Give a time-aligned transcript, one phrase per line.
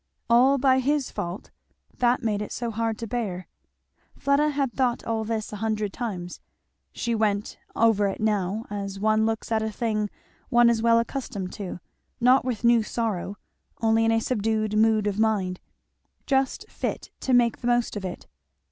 [0.31, 1.51] All by his fault
[1.99, 3.47] that made it so hard to bear.
[4.17, 6.39] Fleda had thought all this a hundred times;
[6.91, 10.09] she went over it now as one looks at a thing
[10.49, 11.79] one is well accustomed to;
[12.19, 13.37] not with new sorrow,
[13.79, 15.59] only in a subdued mood of mind
[16.25, 18.25] just fit to make the most of it.